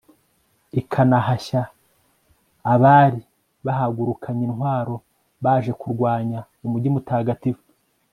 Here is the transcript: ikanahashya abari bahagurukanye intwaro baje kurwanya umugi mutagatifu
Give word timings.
ikanahashya 0.81 1.61
abari 2.73 3.21
bahagurukanye 3.65 4.43
intwaro 4.49 4.95
baje 5.43 5.71
kurwanya 5.81 6.39
umugi 6.65 6.89
mutagatifu 6.95 7.65